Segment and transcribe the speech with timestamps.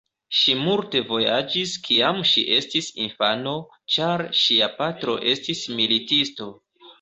[0.35, 3.53] Ŝi multe vojaĝis kiam ŝi estis infano,
[3.97, 6.51] ĉar ŝia patro estis militisto.